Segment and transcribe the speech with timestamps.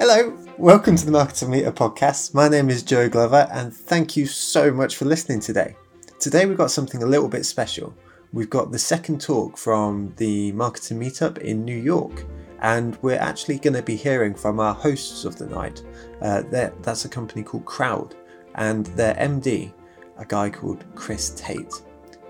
[0.00, 2.32] Hello, welcome to the Marketing Meetup podcast.
[2.32, 5.76] My name is Joe Glover, and thank you so much for listening today.
[6.18, 7.94] Today, we've got something a little bit special.
[8.32, 12.24] We've got the second talk from the Marketing Meetup in New York,
[12.60, 15.82] and we're actually going to be hearing from our hosts of the night.
[16.22, 16.44] Uh,
[16.80, 18.14] that's a company called Croud,
[18.54, 19.70] and their MD,
[20.16, 21.74] a guy called Kris Tait.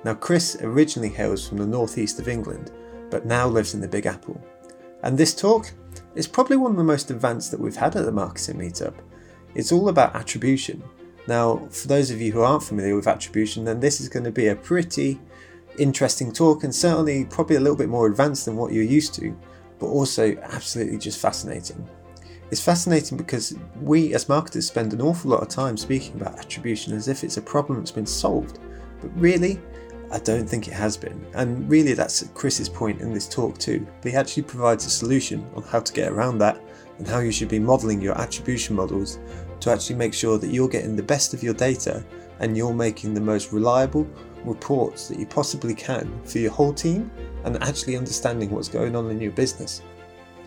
[0.03, 2.73] Now, Kris originally hails from the northeast of England,
[3.11, 4.41] but now lives in the Big Apple.
[5.05, 5.73] And this talk
[6.15, 8.95] is probably one of the most advanced that we've had at the Marketing Meetup.
[9.55, 10.83] It's all about attribution.
[11.27, 14.31] Now, for those of you who aren't familiar with attribution, then this is going to
[14.31, 15.21] be a pretty
[15.79, 19.37] interesting talk and certainly probably a little bit more advanced than what you're used to,
[19.79, 21.89] but also absolutely just fascinating.
[22.51, 26.95] It's fascinating because we as marketers spend an awful lot of time speaking about attribution
[26.95, 28.59] as if it's a problem that's been solved,
[29.01, 29.61] but really,
[30.11, 31.25] I don't think it has been.
[31.35, 33.87] And really, that's Kris's point in this talk too.
[34.03, 36.61] But he actually provides a solution on how to get around that
[36.99, 39.19] and how you should be modeling your attribution models
[39.61, 42.05] to actually make sure that you're getting the best of your data
[42.41, 44.07] and you're making the most reliable
[44.45, 47.11] reports that you possibly can for your whole team
[47.45, 49.83] and actually understanding what's going on in your business.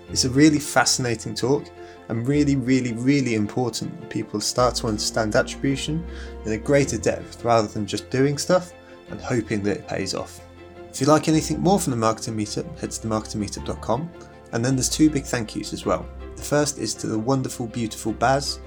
[0.10, 1.66] It's a really fascinating talk
[2.10, 6.06] and really, really, really important that people start to understand attribution
[6.46, 8.74] in a greater depth rather than just doing stuff
[9.14, 10.42] and hoping that it pays off.
[10.90, 14.12] If you'd like anything more from the Marketing Meetup, head to themarketingmeetup.com.
[14.52, 16.06] And then there's two big thank yous as well.
[16.36, 18.60] The first is to the wonderful, beautiful Baz.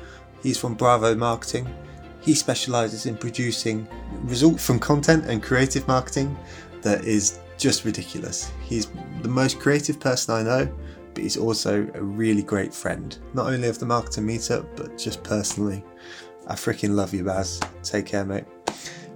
[0.43, 1.73] He's from Bravo Marketing.
[2.21, 3.87] He specializes in producing
[4.23, 6.37] results from content and creative marketing
[6.83, 8.51] that is just ridiculous.
[8.63, 8.89] He's
[9.23, 10.75] the most creative person I know,
[11.15, 15.23] but he's also a really great friend, not only of the Marketing Meetup, but just
[15.23, 15.85] personally.
[16.49, 17.61] I freaking love you, Baz.
[17.83, 18.45] Take care, mate.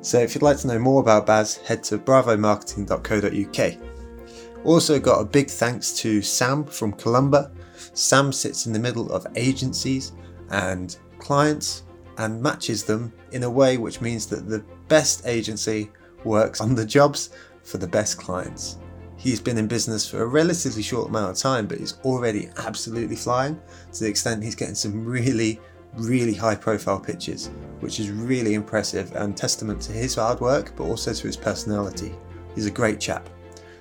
[0.03, 4.65] So if you'd like to know more about Baz, head to bravomarketing.co.uk.
[4.65, 7.53] Also got a big thanks to Sam from Columba.
[7.93, 10.13] Sam sits in the middle of agencies
[10.51, 11.85] and clients
[12.17, 15.91] and matches them in a way which means that the best agency
[16.25, 17.31] works on the jobs
[17.63, 18.79] for the best clients.
[19.17, 23.17] He's been in business for a relatively short amount of time, but he's already absolutely
[23.17, 23.61] flying
[23.93, 25.61] to the extent he's getting some really
[25.95, 30.85] really high profile pitches, which is really impressive and testament to his hard work, but
[30.85, 32.15] also to his personality.
[32.55, 33.29] He's a great chap.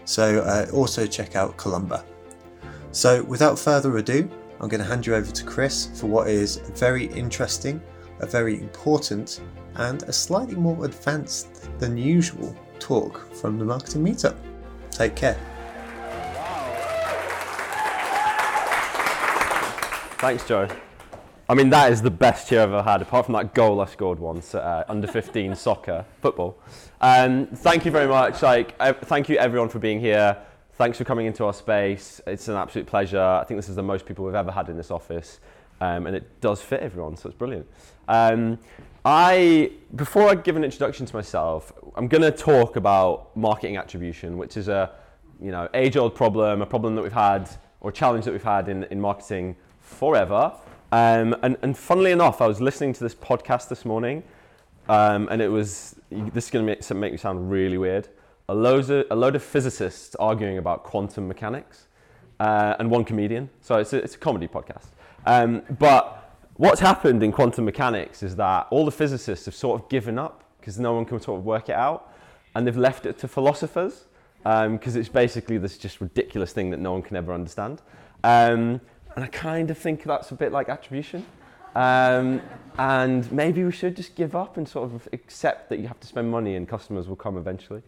[0.05, 2.03] So uh, also check out Columba.
[2.91, 6.57] So without further ado, I'm going to hand you over to Kris for what is
[6.75, 7.81] very interesting,
[8.19, 9.41] a very important,
[9.75, 14.35] and a slightly more advanced than usual talk from the Marketing Meetup.
[14.91, 15.37] Take care.
[20.17, 20.67] Thanks, Joe.
[21.49, 23.87] I mean, that is the best cheer I've ever had, apart from that goal I
[23.87, 26.59] scored once at uh, under 15 soccer, football.
[27.01, 28.43] Um, thank you very much.
[28.43, 30.37] Like, uh, thank you everyone for being here.
[30.73, 32.21] Thanks for coming into our space.
[32.27, 33.19] It's an absolute pleasure.
[33.19, 35.39] I think this is the most people we've ever had in this office,
[35.81, 37.65] um, and it does fit everyone, so it's brilliant.
[38.07, 38.59] Um,
[39.03, 44.37] I, before I give an introduction to myself, I'm going to talk about marketing attribution,
[44.37, 44.91] which is a,
[45.41, 47.49] you know, age-old problem, a problem that we've had,
[47.81, 50.53] or a challenge that we've had in, in marketing forever.
[50.91, 54.23] Um, and, and funnily enough, I was listening to this podcast this morning,
[54.87, 58.07] um, and it was this is going to make, make me sound really weird.
[58.47, 61.87] A, load of, a load of physicists arguing about quantum mechanics,
[62.39, 63.49] uh, and one comedian.
[63.61, 64.87] So it's a, it's a comedy podcast.
[65.25, 69.89] Um, but what's happened in quantum mechanics is that all the physicists have sort of
[69.89, 72.11] given up because no one can sort of work it out,
[72.55, 74.05] and they've left it to philosophers
[74.43, 77.81] because um, it's basically this just ridiculous thing that no one can ever understand.
[78.23, 78.81] Um,
[79.15, 81.25] and I kind of think that's a bit like attribution.
[81.75, 82.41] Um,
[82.77, 86.07] and maybe we should just give up and sort of accept that you have to
[86.07, 87.81] spend money and customers will come eventually.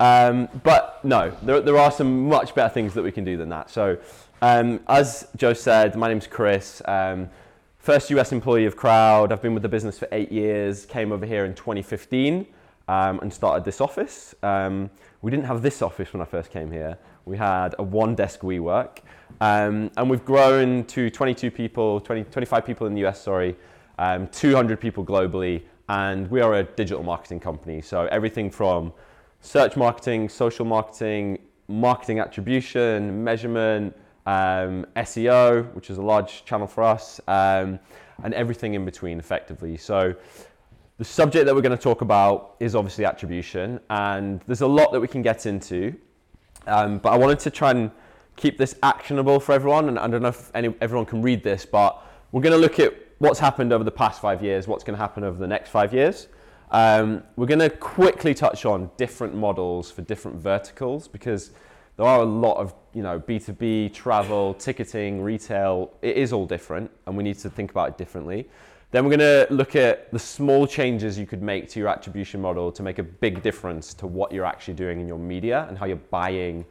[0.00, 3.48] Um, but no, there, there are some much better things that we can do than
[3.50, 3.70] that.
[3.70, 3.98] So,
[4.42, 6.82] um, as Joe said, my name's Kris.
[6.86, 7.28] Um,
[7.78, 9.32] first US employee of Croud.
[9.32, 10.86] I've been with the business for eight years.
[10.86, 12.46] Came over here in 2015
[12.88, 14.34] um, and started this office.
[14.42, 14.90] Um,
[15.22, 16.98] we didn't have this office when I first came here.
[17.24, 18.98] We had a one desk WeWork.
[19.40, 23.56] Um, and we've grown to 22 people, 20, 25 people in the US, sorry,
[23.98, 27.80] um, 200 people globally, and we are a digital marketing company.
[27.80, 28.92] So everything from
[29.40, 31.38] search marketing, social marketing,
[31.68, 33.96] marketing attribution, measurement,
[34.26, 37.78] um, SEO, which is a large channel for us, um,
[38.22, 39.76] and everything in between effectively.
[39.76, 40.14] So
[40.98, 44.92] the subject that we're going to talk about is obviously attribution, and there's a lot
[44.92, 45.94] that we can get into,
[46.66, 47.90] um, but I wanted to try and
[48.36, 49.88] keep this actionable for everyone.
[49.88, 52.02] And I don't know if any, everyone can read this, but
[52.32, 55.00] we're going to look at what's happened over the past five years, what's going to
[55.00, 56.28] happen over the next five years.
[56.70, 61.50] Um, we're going to quickly touch on different models for different verticals because
[61.96, 66.90] there are a lot of you know, B2B, travel, ticketing, retail, it is all different
[67.06, 68.48] and we need to think about it differently.
[68.92, 72.40] Then we're going to look at the small changes you could make to your attribution
[72.40, 75.78] model to make a big difference to what you're actually doing in your media and
[75.78, 76.64] how you're buying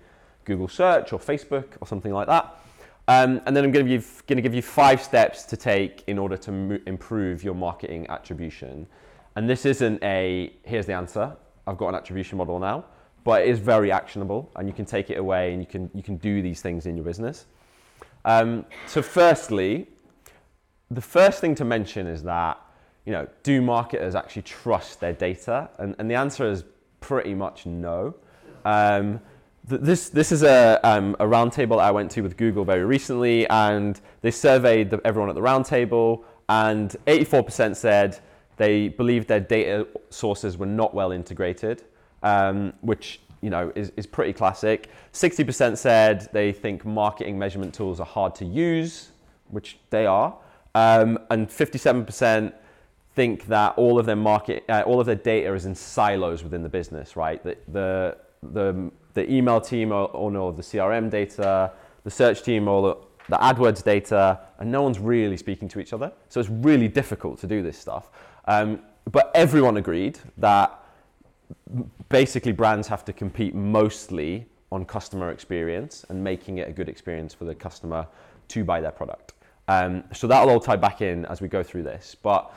[0.43, 2.59] Google search or Facebook or something like that.
[3.07, 6.03] Um, and then I'm going to, give, going to give you five steps to take
[6.07, 8.85] in order to mo- improve your marketing attribution.
[9.35, 11.35] And this isn't a, here's the answer,
[11.65, 12.85] I've got an attribution model now,
[13.23, 16.03] but it is very actionable and you can take it away and you can, you
[16.03, 17.45] can do these things in your business.
[18.25, 19.87] Um, so firstly,
[20.91, 22.59] the first thing to mention is that,
[23.05, 25.69] you know, do marketers actually trust their data?
[25.77, 26.63] And, and the answer is
[26.99, 28.15] pretty much no.
[28.65, 29.19] Um,
[29.65, 33.99] this, this is a, um, a roundtable I went to with Google very recently, and
[34.21, 38.19] they surveyed the, everyone at the roundtable, and 84% said
[38.57, 41.83] they believed their data sources were not well integrated,
[42.23, 44.89] um, which you know is, is pretty classic.
[45.13, 49.09] 60% said they think marketing measurement tools are hard to use,
[49.49, 50.35] which they are,
[50.79, 52.53] um, and 57%
[53.15, 56.63] think that all of their market, uh, all of their data is in silos within
[56.63, 57.43] the business, right?
[57.43, 61.71] The, the, the the email team own all of the CRM data,
[62.03, 66.11] the search team all the AdWords data, and no one's really speaking to each other.
[66.29, 68.09] So it's really difficult to do this stuff.
[68.45, 68.81] Um,
[69.11, 70.79] but everyone agreed that
[72.09, 77.33] basically brands have to compete mostly on customer experience and making it a good experience
[77.33, 78.07] for the customer
[78.47, 79.33] to buy their product.
[79.69, 82.15] Um, so that'll all tie back in as we go through this.
[82.21, 82.51] But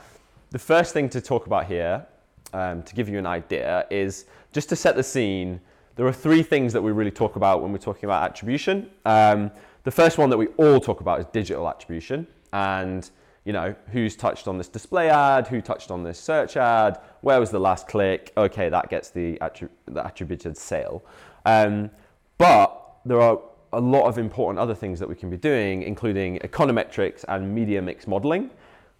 [0.49, 2.05] the first thing to talk about here,
[2.53, 5.61] um, to give you an idea, is just to set the scene
[5.95, 8.89] there are three things that we really talk about when we're talking about attribution.
[9.05, 9.51] Um,
[9.83, 12.25] the first one that we all talk about is digital attribution.
[12.51, 13.07] And,
[13.45, 15.47] you know, who's touched on this display ad?
[15.47, 16.99] Who touched on this search ad?
[17.21, 18.33] Where was the last click?
[18.37, 21.03] Okay, that gets the, attri- the attributed sale.
[21.45, 21.91] Um,
[22.39, 23.39] but there are
[23.73, 27.81] a lot of important other things that we can be doing, including econometrics and media
[27.81, 28.49] mix modeling,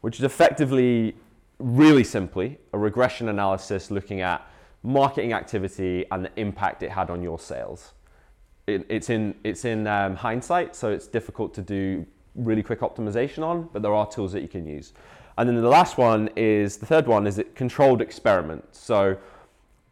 [0.02, 1.16] which is effectively,
[1.60, 4.46] really simply, a regression analysis looking at
[4.84, 7.94] marketing activity and the impact it had on your sales.
[8.68, 12.06] It, it's in, it's in um, hindsight, so it's difficult to do
[12.36, 14.94] really quick optimization on, but there are tools that you can use.
[15.38, 18.64] And then the last one is the third one is controlled experiment.
[18.72, 19.18] So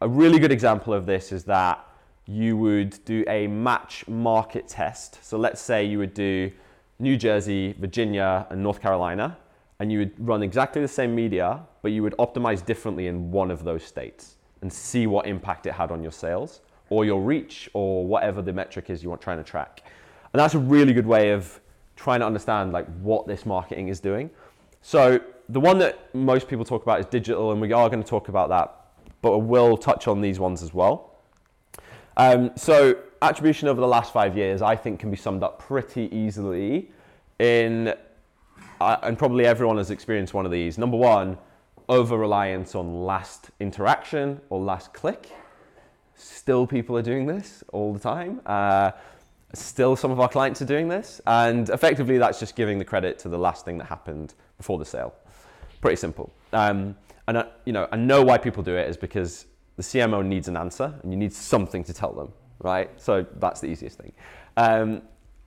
[0.00, 1.84] a really good example of this is that
[2.26, 5.18] you would do a match market test.
[5.24, 6.50] So let's say you would do
[6.98, 9.36] New Jersey, Virginia, and North Carolina,
[9.80, 13.50] and you would run exactly the same media, but you would optimize differently in one
[13.50, 16.60] of those states and see what impact it had on your sales
[16.90, 19.82] or your reach or whatever the metric is you want trying to track.
[20.32, 21.60] And that's a really good way of
[21.96, 24.30] trying to understand like what this marketing is doing.
[24.80, 28.08] So the one that most people talk about is digital, and we are going to
[28.08, 28.76] talk about that,
[29.20, 31.11] but we'll touch on these ones as well.
[32.16, 36.14] Um, so attribution over the last five years, I think, can be summed up pretty
[36.14, 36.90] easily
[37.38, 37.94] in,
[38.80, 40.78] uh, and probably everyone has experienced one of these.
[40.78, 41.38] Number one,
[41.88, 45.30] over reliance on last interaction or last click.
[46.14, 48.40] Still, people are doing this all the time.
[48.46, 48.92] Uh,
[49.54, 53.18] still, some of our clients are doing this, and effectively, that's just giving the credit
[53.20, 55.14] to the last thing that happened before the sale.
[55.80, 56.32] Pretty simple.
[56.52, 56.96] Um,
[57.28, 59.46] and uh, you know, I know why people do it is because
[59.76, 62.90] the CMO needs an answer, and you need something to tell them, right?
[63.00, 64.12] So that's the easiest thing.
[64.56, 65.02] Um,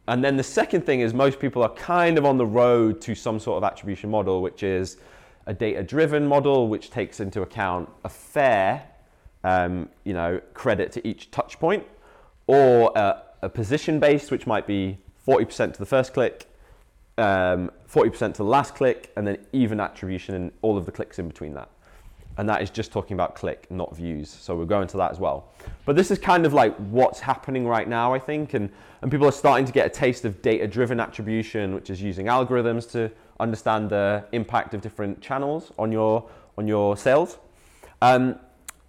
[0.07, 3.15] and then the second thing is most people are kind of on the road to
[3.15, 4.97] some sort of attribution model, which is
[5.47, 8.83] a data-driven model which takes into account a fair,
[9.43, 11.83] um, you know, credit to each touch point,
[12.47, 16.47] or a, a position-based, which might be 40% to the first click,
[17.17, 21.17] um, 40% to the last click, and then even attribution and all of the clicks
[21.17, 21.69] in between that.
[22.37, 24.29] And that is just talking about click, not views.
[24.29, 25.51] So we'll go into that as well.
[25.85, 28.53] But this is kind of like what's happening right now, I think.
[28.53, 28.69] And,
[29.01, 32.25] and people are starting to get a taste of data driven attribution, which is using
[32.25, 37.37] algorithms to understand the impact of different channels on your on your sales.
[38.01, 38.39] Um,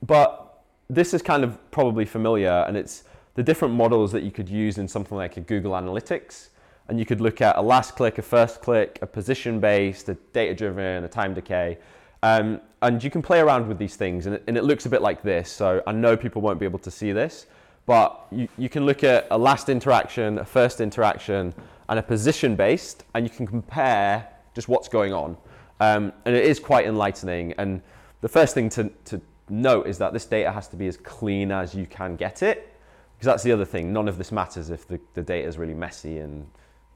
[0.05, 4.49] but this is kind of probably familiar, and it's the different models that you could
[4.49, 6.49] use in something like a Google Analytics.
[6.89, 10.15] And you could look at a last click, a first click, a position based, a
[10.33, 11.79] data driven, a time decay.
[12.27, 14.89] Um, and you can play around with these things, and it, and it, looks a
[14.89, 15.49] bit like this.
[15.49, 17.47] So I know people won't be able to see this,
[17.87, 21.55] but you, you can look at a last interaction, a first interaction,
[21.89, 25.37] and a position based, and you can compare just what's going on.
[25.79, 27.53] Um, and it is quite enlightening.
[27.59, 27.81] And
[28.23, 31.53] the first thing to, to note is that this data has to be as clean
[31.53, 32.75] as you can get it,
[33.15, 33.93] because that's the other thing.
[33.93, 36.45] None of this matters if the, the data is really messy and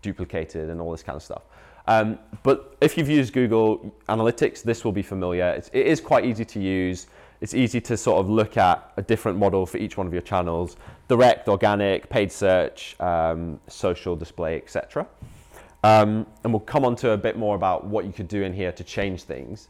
[0.03, 1.43] duplicated and all this kind of stuff.
[1.91, 5.49] Um, but if you've used Google Analytics, this will be familiar.
[5.49, 7.09] It's, it is quite easy to use.
[7.41, 10.23] it's easy to sort of look at a different model for each one of your
[10.23, 10.77] channels
[11.09, 15.05] direct, organic, paid search, um, social display, etc.
[15.83, 18.53] Um, and we'll come on to a bit more about what you could do in
[18.53, 19.69] here to change things.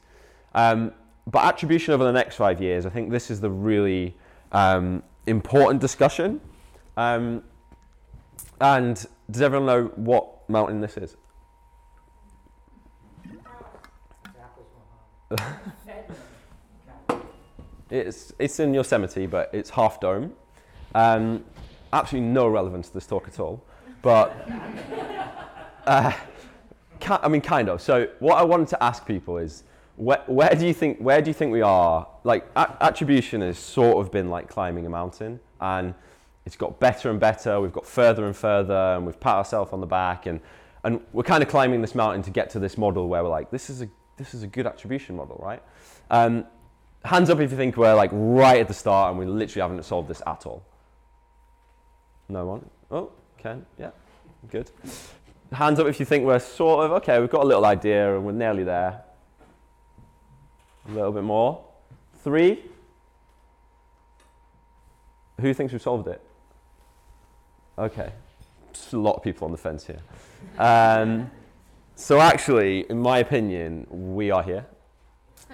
[0.54, 0.92] Um,
[1.26, 4.14] but attribution over the next five years, I think this is the really
[4.52, 6.42] um, important discussion.
[6.98, 7.42] Um,
[8.60, 11.16] and does everyone know what mountain this is?
[17.90, 20.32] it's, it's in Yosemite, but it's half dome.
[20.94, 21.44] Um,
[21.92, 23.62] absolutely no relevance to this talk at all.
[24.02, 24.34] But,
[25.86, 26.12] uh,
[27.08, 27.80] I mean, kind of.
[27.80, 29.64] So, what I wanted to ask people is
[29.96, 32.06] where, where do you think where do you think we are?
[32.24, 35.94] Like, attribution has sort of been like climbing a mountain, and
[36.46, 37.60] it's got better and better.
[37.60, 40.40] We've got further and further, and we've pat ourselves on the back, and
[40.84, 43.50] and we're kind of climbing this mountain to get to this model where we're like,
[43.50, 43.88] this is a
[44.20, 45.62] this is a good attribution model, right?
[46.10, 46.44] Um,
[47.02, 49.82] hands up if you think we're like right at the start and we literally haven't
[49.82, 50.62] solved this at all.
[52.28, 52.68] No one?
[52.90, 53.90] Oh, Ken, yeah,
[54.50, 54.70] good.
[55.52, 58.24] Hands up if you think we're sort of, okay, we've got a little idea and
[58.24, 59.02] we're nearly there.
[60.88, 61.64] A little bit more.
[62.22, 62.62] Three.
[65.40, 66.20] Who thinks we've solved it?
[67.78, 68.12] Okay,
[68.74, 70.00] Just a lot of people on the fence here.
[70.58, 71.30] Um,
[72.00, 74.64] so actually, in my opinion, we are here.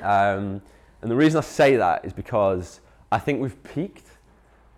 [0.01, 0.63] Um,
[1.03, 4.07] and the reason I say that is because I think we've peaked.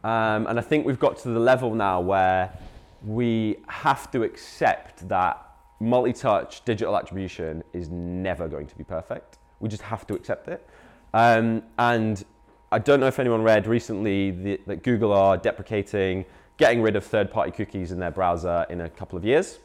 [0.03, 2.57] Um, and I think we've got to the level now where
[3.05, 5.47] we have to accept that
[5.79, 9.37] multi touch digital attribution is never going to be perfect.
[9.61, 10.67] We just have to accept it.
[11.13, 12.25] Um, and
[12.73, 16.25] I don't know if anyone read recently the, that Google are deprecating
[16.57, 19.59] getting rid of third party cookies in their browser in a couple of years.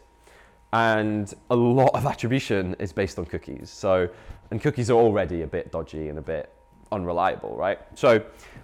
[0.73, 3.69] And a lot of attribution is based on cookies.
[3.69, 4.09] So,
[4.49, 6.51] and cookies are already a bit dodgy and a bit
[6.91, 7.79] unreliable, right?
[7.93, 8.21] So,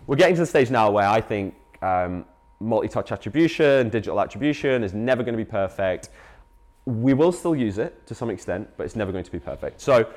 [0.08, 2.26] we're getting to the stage now where I think um,
[2.60, 6.10] multi-touch attribution, digital attribution is never going to be perfect.
[6.86, 9.80] We will still use it to some extent, but it's never going to be perfect.
[9.80, 10.12] So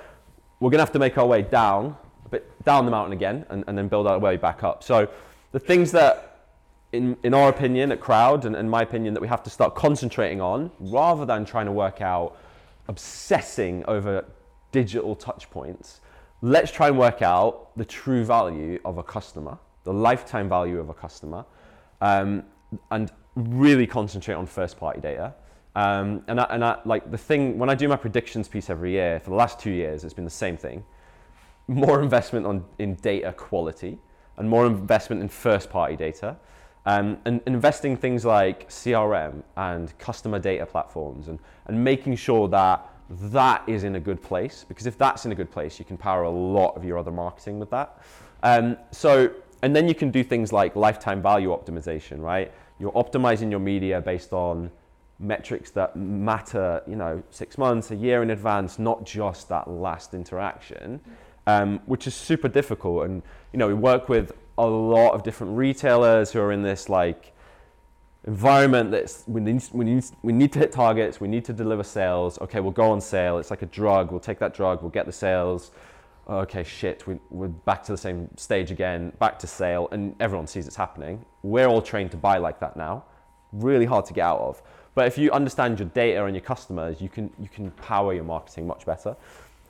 [0.61, 1.95] we're going to have to make our way down,
[2.25, 4.83] a bit down the mountain again, and, and then build our way back up.
[4.83, 5.11] So
[5.53, 6.32] the things that,
[6.93, 9.75] in, in our opinion, at Croud, and in my opinion, that we have to start
[9.75, 12.37] concentrating on, rather than trying to work out,
[12.89, 14.25] obsessing over
[14.73, 16.01] digital touch points,
[16.43, 20.89] let's try and work out the true value of a customer the lifetime value of
[20.89, 21.45] a customer,
[22.01, 22.45] um,
[22.91, 25.35] and really concentrate on first party data.
[25.75, 28.93] Um, and, I, and I, like the thing, when I do my predictions piece every
[28.93, 30.85] year, for the last two years, it's been the same thing.
[31.67, 33.99] More investment on, in data quality
[34.37, 36.37] and more investment in first party data.
[36.85, 42.89] Um, and investing things like CRM and customer data platforms and, and making sure that
[43.09, 45.97] that is in a good place because if that's in a good place you can
[45.97, 48.01] power a lot of your other marketing with that
[48.43, 49.31] um, so
[49.63, 52.53] and then you can do things like lifetime value optimization, right?
[52.81, 54.71] You're optimizing your media based on
[55.21, 60.15] metrics that matter, you know, six months, a year in advance, not just that last
[60.15, 61.01] interaction,
[61.47, 63.05] um, which is super difficult.
[63.05, 63.23] And,
[63.53, 67.33] you know, we work with a lot of different retailers who are in this like
[68.25, 71.83] environment that's we need, we need, we need to hit targets, we need to deliver
[71.83, 72.39] sales.
[72.41, 73.39] Okay, we'll go on sale.
[73.39, 74.11] It's like a drug.
[74.11, 75.73] We'll take that drug, we'll get the sales
[76.29, 80.47] okay, shit, we, we're back to the same stage again, back to sale, and everyone
[80.47, 81.25] sees it's happening.
[81.43, 83.05] We're all trained to buy like that now.
[83.53, 84.63] Really hard to get out of.
[84.95, 88.25] But if you understand your data and your customers, you can, you can power your
[88.25, 89.17] marketing much better.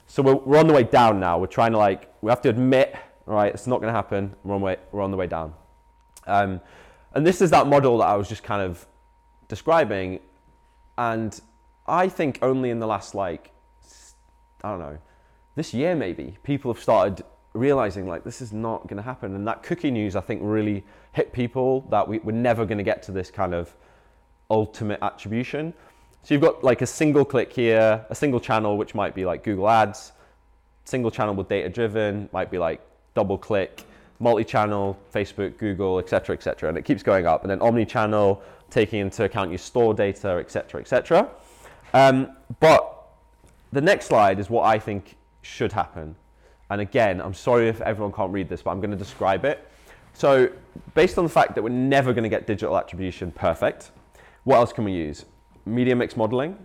[0.06, 1.38] So we're, we're on the way down now.
[1.38, 4.34] We're trying to like, we have to admit, right, it's not going to happen.
[4.44, 5.54] We're on, way, we're on the way down.
[6.26, 6.60] Um,
[7.14, 8.86] and this is that model that I was just kind of
[9.48, 10.20] describing.
[10.98, 11.38] And
[11.86, 13.52] I think only in the last like,
[14.64, 14.98] I don't know,
[15.54, 17.24] this year maybe people have started
[17.54, 20.82] realizing like this is not going to happen and that cookie news i think really
[21.12, 23.74] hit people that we, we're never going to get to this kind of
[24.50, 25.74] ultimate attribution
[26.22, 29.44] so you've got like a single click here a single channel which might be like
[29.44, 30.12] google ads
[30.84, 32.80] single channel with data driven might be like
[33.14, 33.84] double click
[34.18, 38.40] multi-channel facebook google etc etc and it keeps going up and then omni-channel
[38.70, 41.28] taking into account your store data etc etc
[41.94, 43.08] um, but
[43.72, 46.14] the next slide is what i think should happen.
[46.70, 49.68] And again, I'm sorry if everyone can't read this, but I'm going to describe it.
[50.14, 50.48] So,
[50.94, 53.90] based on the fact that we're never going to get digital attribution perfect,
[54.44, 55.24] what else can we use?
[55.66, 56.56] Media mix modeling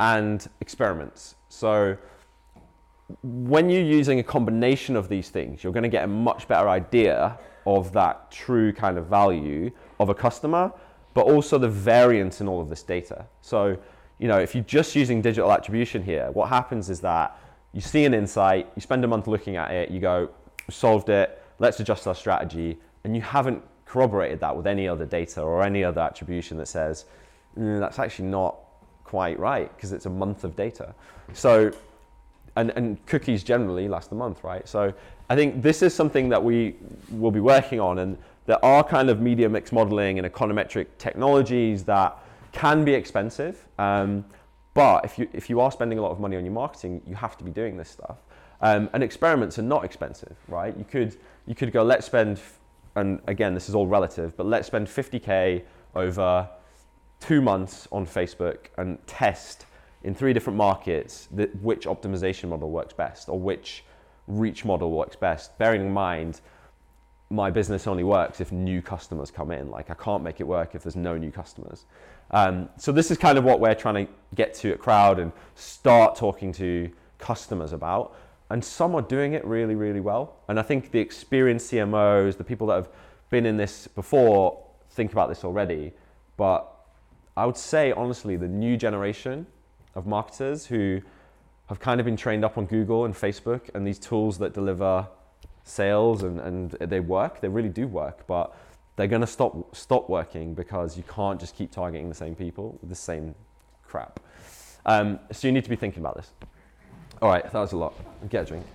[0.00, 1.34] and experiments.
[1.48, 1.96] So,
[3.22, 6.68] when you're using a combination of these things, you're going to get a much better
[6.68, 10.72] idea of that true kind of value of a customer,
[11.14, 13.26] but also the variance in all of this data.
[13.40, 13.76] So,
[14.18, 17.38] you know, if you're just using digital attribution here, what happens is that
[17.72, 20.30] you see an insight, you spend a month looking at it, you go,
[20.70, 25.40] solved it, let's adjust our strategy, and you haven't corroborated that with any other data
[25.40, 27.06] or any other attribution that says
[27.58, 28.56] mm, that's actually not
[29.04, 30.94] quite right because it's a month of data.
[31.32, 31.72] So,
[32.58, 34.68] and, and cookies generally last a month, right?
[34.68, 34.92] So
[35.30, 36.74] I think this is something that we
[37.10, 41.84] will be working on, and there are kind of media mix modeling and econometric technologies
[41.84, 42.18] that
[42.52, 43.68] can be expensive.
[43.78, 44.24] Um,
[44.74, 47.14] but if you, if you are spending a lot of money on your marketing, you
[47.14, 48.16] have to be doing this stuff.
[48.60, 50.76] Um, and experiments are not expensive, right?
[50.76, 52.40] You could, you could go, let's spend,
[52.96, 55.62] and again, this is all relative, but let's spend 50K
[55.94, 56.48] over
[57.20, 59.66] two months on Facebook and test
[60.02, 61.28] in three different markets
[61.60, 63.84] which optimization model works best or which
[64.26, 66.40] reach model works best, bearing in mind
[67.30, 69.70] my business only works if new customers come in.
[69.70, 71.84] Like I can't make it work if there's no new customers.
[72.30, 75.32] Um, so this is kind of what we're trying to get to at Croud and
[75.54, 78.16] start talking to customers about.
[78.50, 80.36] And some are doing it really, really well.
[80.48, 82.88] And I think the experienced CMOs, the people that have
[83.28, 85.92] been in this before, think about this already.
[86.38, 86.66] But
[87.36, 89.46] I would say, honestly, the new generation
[89.98, 91.00] of marketers who
[91.68, 95.06] have kind of been trained up on Google and Facebook and these tools that deliver
[95.64, 98.26] sales and, and they work, they really do work.
[98.26, 98.56] But
[98.96, 102.78] they're going to stop stop working because you can't just keep targeting the same people
[102.80, 103.34] with the same
[103.86, 104.18] crap.
[104.86, 106.30] Um, so you need to be thinking about this.
[107.20, 107.94] All right, that was a lot.
[108.28, 108.66] Get a drink.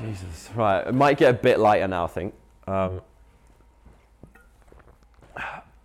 [0.00, 0.50] Jesus.
[0.54, 2.34] Right, it might get a bit lighter now, I think.
[2.66, 3.00] Um,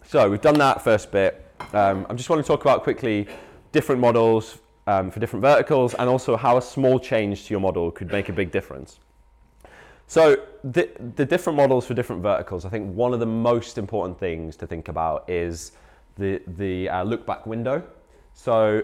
[0.06, 1.46] so we've done that first bit.
[1.74, 3.28] Um, I just want to talk about quickly
[3.74, 7.92] different models um, for different verticals and also how a small change to your model
[7.92, 9.00] could make a big difference.
[10.08, 14.20] So the, the different models for different verticals, I think one of the most important
[14.20, 15.72] things to think about is
[16.16, 17.84] the, the uh, look back window.
[18.34, 18.84] So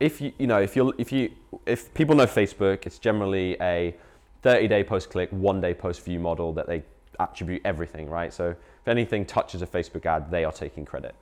[0.00, 1.30] if you, you know, if you if you,
[1.66, 3.94] if people know Facebook, it's generally a
[4.42, 6.82] 30 day post click, one day post view model that they
[7.20, 8.32] attribute everything, right?
[8.32, 11.14] So if anything touches a Facebook ad, they are taking credit.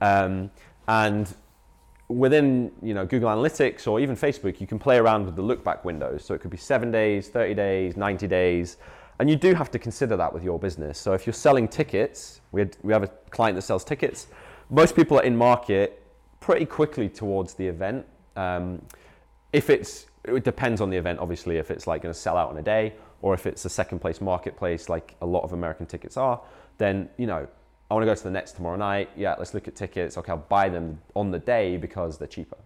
[0.00, 0.50] Um,
[0.88, 1.32] and
[2.08, 5.64] within you know Google Analytics or even Facebook, you can play around with the look
[5.64, 6.24] back windows.
[6.24, 8.76] So it could be seven days, 30 days, 90 days.
[9.18, 10.98] And you do have to consider that with your business.
[10.98, 14.26] So if you're selling tickets, we, had, we have a client that sells tickets.
[14.68, 16.02] Most people are in market
[16.40, 18.04] pretty quickly towards the event.
[18.36, 18.82] Um,
[19.52, 22.50] if it's, it depends on the event, obviously, if it's like going to sell out
[22.50, 22.92] in a day
[23.22, 26.40] or if it's a second place marketplace like a lot of American tickets are,
[26.76, 27.48] then, you know,
[27.90, 29.10] I want to go to the Nets tomorrow night.
[29.16, 30.18] Yeah, let's look at tickets.
[30.18, 32.56] Okay, I'll buy them on the day because they're cheaper.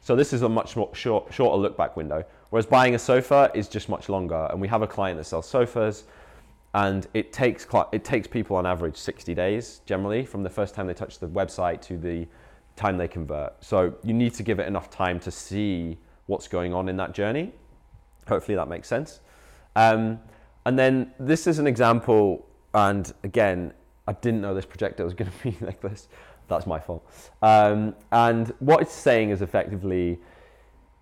[0.00, 2.24] So this is a much more short, shorter look back window.
[2.50, 4.46] Whereas buying a sofa is just much longer.
[4.50, 6.04] And we have a client that sells sofas,
[6.74, 10.86] and it takes it takes people on average 60 days generally from the first time
[10.86, 12.26] they touch the website to the
[12.76, 13.52] time they convert.
[13.64, 17.12] So you need to give it enough time to see what's going on in that
[17.12, 17.52] journey.
[18.28, 19.20] Hopefully that makes sense.
[19.76, 20.20] Um,
[20.66, 23.72] and then this is an example, and again,
[24.08, 26.08] I didn't know this projector was going to be like this.
[26.48, 27.06] That's my fault.
[27.42, 30.18] Um, and what it's saying is effectively,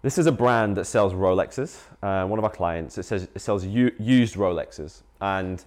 [0.03, 1.79] this is a brand that sells Rolexes.
[2.03, 5.65] Uh, one of our clients, it says it sells u- used Rolexes, and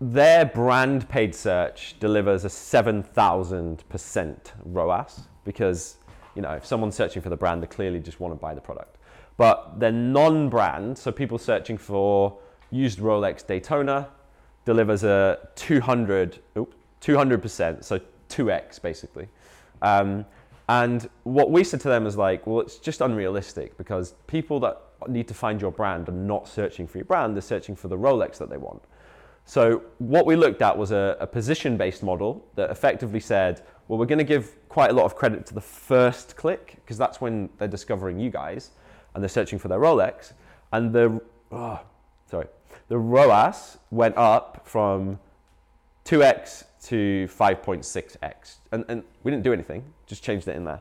[0.00, 5.98] their brand paid search delivers a 7,000% ROAS because,
[6.34, 8.62] you know, if someone's searching for the brand, they clearly just want to buy the
[8.62, 8.96] product.
[9.36, 12.38] But they're non-brand, so people searching for
[12.70, 14.08] used Rolex Daytona,
[14.64, 16.38] delivers a 200,
[17.00, 19.28] 200%, so 2x basically.
[19.82, 20.24] Um,
[20.68, 24.80] and what we said to them is like, well, it's just unrealistic because people that
[25.08, 27.96] need to find your brand are not searching for your brand, they're searching for the
[27.96, 28.82] Rolex that they want.
[29.46, 34.06] So what we looked at was a, a position-based model that effectively said, well, we're
[34.06, 37.48] going to give quite a lot of credit to the first click because that's when
[37.58, 38.70] they're discovering you guys
[39.14, 40.34] and they're searching for their Rolex.
[40.72, 41.20] And the,
[41.50, 41.80] oh,
[42.30, 42.46] sorry,
[42.90, 45.20] the ROAS went up from
[46.04, 48.56] 2x to 5.6x.
[48.72, 50.80] And, and we didn't do anything, just changed it in there.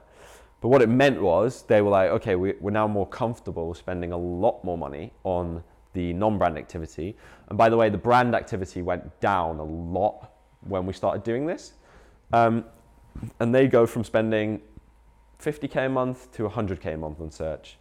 [0.59, 4.11] But what it meant was they were like, okay, we, we're now more comfortable spending
[4.11, 7.15] a lot more money on the non brand activity.
[7.47, 11.45] And by the way, the brand activity went down a lot when we started doing
[11.45, 11.73] this.
[12.33, 12.65] Um,
[13.39, 14.61] and they go from spending
[15.39, 17.77] 50k a month to 100k a month on search,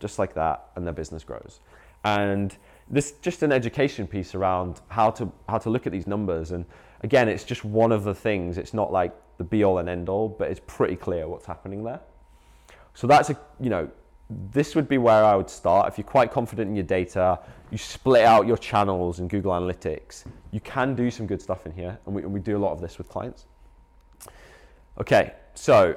[0.00, 1.60] just like that, and their business grows.
[2.04, 2.56] And
[2.90, 6.52] this just an education piece around how to how to look at these numbers.
[6.52, 6.64] And
[7.02, 8.58] again it's just one of the things.
[8.58, 11.84] It's not like the be all and end all but it's pretty clear what's happening
[11.84, 12.00] there.
[12.94, 13.90] So that's a you know
[14.30, 15.88] this would be where I would start.
[15.88, 17.38] If you're quite confident in your data
[17.70, 21.72] you split out your channels in Google Analytics you can do some good stuff in
[21.72, 21.98] here.
[22.06, 23.44] And we, and we do a lot of this with clients.
[25.00, 25.96] Okay so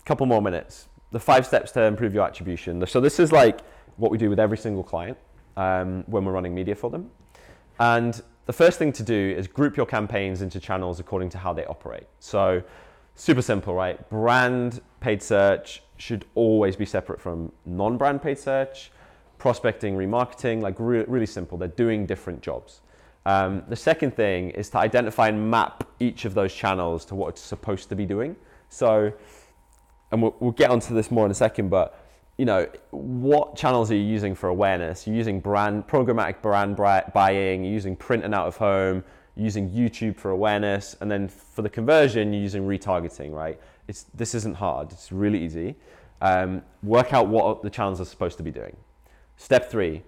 [0.00, 0.88] a couple more minutes.
[1.12, 2.84] The five steps to improve your attribution.
[2.86, 3.60] So this is like
[3.96, 5.16] what we do with every single client
[5.56, 7.10] um, when we're running media for them.
[7.78, 11.52] And the first thing to do is group your campaigns into channels according to how
[11.52, 12.06] they operate.
[12.20, 12.62] So,
[13.14, 14.08] super simple, right?
[14.08, 18.92] Brand paid search should always be separate from non brand paid search,
[19.38, 21.58] prospecting, remarketing, like re- really simple.
[21.58, 22.82] They're doing different jobs.
[23.24, 27.30] Um, the second thing is to identify and map each of those channels to what
[27.30, 28.36] it's supposed to be doing.
[28.68, 29.12] So,
[30.12, 32.05] and we'll, we'll get onto this more in a second, but
[32.38, 35.06] you know, what channels are you using for awareness?
[35.06, 39.02] You're using brand, programmatic brand buying, you're using print and out of home,
[39.36, 43.58] using YouTube for awareness, and then for the conversion, you're using retargeting, right?
[43.88, 45.76] It's, this isn't hard, it's really easy.
[46.20, 48.76] Um, work out what the channels are supposed to be doing.
[49.36, 50.02] Step three,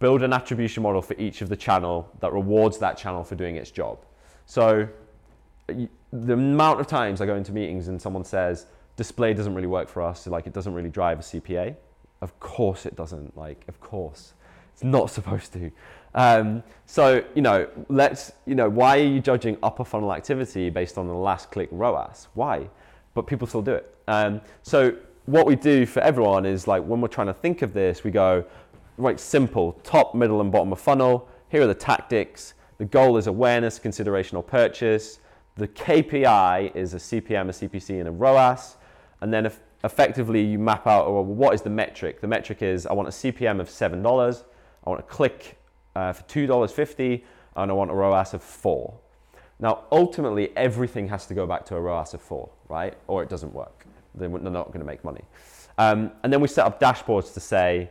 [0.00, 3.56] build an attribution model for each of the channel that rewards that channel for doing
[3.56, 3.98] its job.
[4.46, 4.88] So
[5.68, 8.66] the amount of times I go into meetings and someone says,
[9.00, 11.74] display doesn't really work for us, like it doesn't really drive a CPA.
[12.20, 14.34] Of course it doesn't, like, of course.
[14.74, 15.70] It's not supposed to.
[16.14, 20.98] Um, so, you know, let's, you know, why are you judging upper funnel activity based
[20.98, 22.28] on the last click ROAS?
[22.34, 22.68] Why?
[23.14, 23.94] But people still do it.
[24.06, 27.72] Um, so, what we do for everyone is like when we're trying to think of
[27.72, 28.44] this, we go,
[28.98, 31.26] right, simple, top, middle, and bottom of funnel.
[31.48, 32.52] Here are the tactics.
[32.76, 35.20] The goal is awareness, consideration, or purchase.
[35.54, 38.76] The KPI is a CPM, a CPC, and a ROAS.
[39.20, 42.20] And then if effectively you map out, well, what is the metric?
[42.20, 44.42] The metric is I want a CPM of $7,
[44.84, 45.58] I want a click
[45.94, 47.22] uh, for $2.50,
[47.56, 48.98] and I want a ROAS of 4.
[49.58, 52.94] Now, ultimately, everything has to go back to a ROAS of 4, right?
[53.08, 53.86] Or it doesn't work.
[54.14, 55.22] They're not going to make money.
[55.78, 57.90] Um, and then we set up dashboards to say,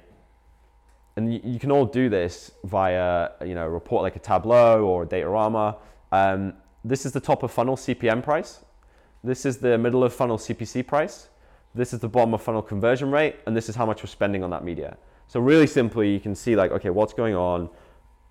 [1.15, 5.03] and you, you, can all do this via, you know, report like a Tableau or
[5.03, 5.77] a Datorama.
[6.11, 8.59] Um, this is the top of funnel CPM price.
[9.23, 11.29] This is the middle of funnel CPC price.
[11.75, 14.43] This is the bottom of funnel conversion rate, and this is how much we're spending
[14.43, 14.97] on that media.
[15.27, 17.69] So really simply, you can see like, okay, what's going on?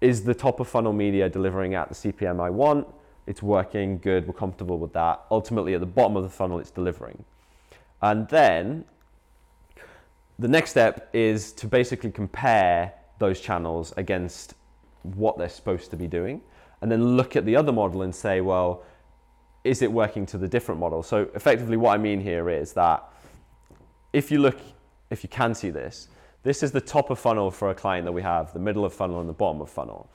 [0.01, 2.87] Is the top of funnel media delivering at the CPM I want?
[3.27, 5.21] It's working, good, we're comfortable with that.
[5.31, 7.23] Ultimately, at the bottom of the funnel, it's delivering.
[8.01, 8.85] And then
[10.39, 14.55] the next step is to basically compare those channels against
[15.03, 16.41] what they're supposed to be doing,
[16.81, 18.83] and then look at the other model and say, well,
[19.69, 21.03] is it working to the different model?
[21.03, 23.05] So effectively what I mean here is that
[24.13, 24.59] if you look,
[25.11, 26.09] if you can see this,
[26.43, 28.95] this is the top of funnel for a client that we have, the middle of
[28.95, 30.09] funnel and the bottom of funnel.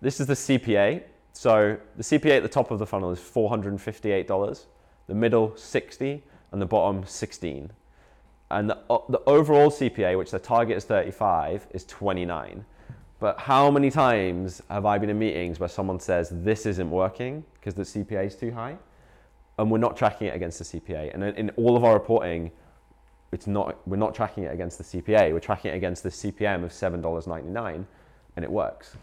[0.00, 1.02] This is the CPA.
[1.32, 4.66] So the CPA at the top of the funnel is $458,
[5.06, 7.70] the middle 60, and the bottom 16.
[8.50, 12.64] And the, uh, the overall CPA, which the target is 35, is 29.
[13.18, 17.44] But how many times have I been in meetings where someone says this isn't working
[17.54, 18.76] because the CPA is too high?
[19.58, 21.14] And we're not tracking it against the CPA.
[21.14, 22.50] And in all of our reporting,
[23.32, 25.32] it's not, we're not tracking it against the CPA.
[25.32, 27.84] We're tracking it against the CPM of $7.99,
[28.36, 28.96] and it works.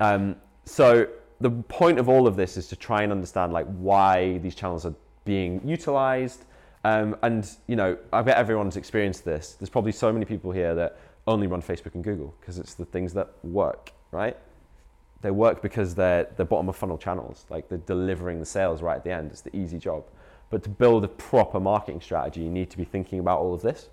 [0.00, 1.06] Um, so
[1.40, 4.86] the point of all of this is to try and understand like why these channels
[4.86, 6.44] are being utilized.
[6.84, 9.54] Um, and you know, I bet everyone's experienced this.
[9.54, 12.86] There's probably so many people here that only run Facebook and Google because it's the
[12.86, 14.36] things that work, right?
[15.22, 17.44] They work because they're the bottom of funnel channels.
[17.50, 19.30] Like they're delivering the sales right at the end.
[19.30, 20.04] It's the easy job.
[20.48, 23.62] But to build a proper marketing strategy, you need to be thinking about all of
[23.62, 23.88] this.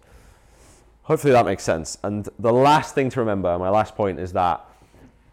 [1.04, 1.98] Hopefully that makes sense.
[2.04, 4.66] And the last thing to remember, my last point is that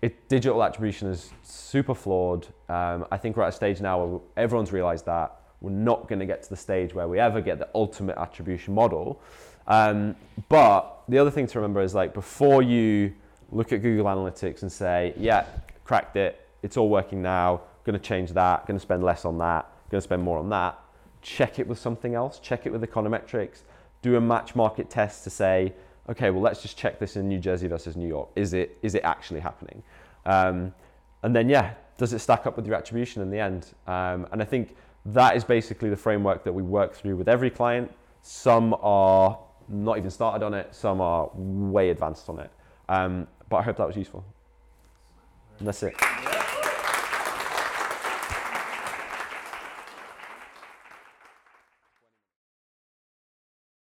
[0.03, 2.47] it, digital attribution is super flawed.
[2.69, 6.19] Um, I think we're at a stage now where everyone's realized that we're not going
[6.19, 9.21] to get to the stage where we ever get the ultimate attribution model.
[9.67, 10.15] Um,
[10.51, 13.15] but the other thing to remember is like before you
[13.51, 15.47] look at Google Analytics and say, yeah,
[15.85, 19.39] cracked it, it's all working now, going to change that, going to spend less on
[19.39, 20.79] that, going to spend more on that.
[21.23, 23.63] Check it with something else, check it with econometrics,
[24.03, 25.73] do a match market test to say,
[26.09, 28.29] okay, well, let's just check this in New Jersey versus New York.
[28.37, 29.83] Is it, is it actually happening?
[30.27, 30.75] Um,
[31.23, 33.73] and then, yeah, does it stack up with your attribution in the end?
[33.87, 37.51] Um, and I think that is basically the framework that we work through with every
[37.51, 37.91] client.
[38.23, 42.51] Some are not even started on it, some are way advanced on it.
[42.89, 44.25] Um, but I hope that was useful.
[45.59, 46.44] And that's it.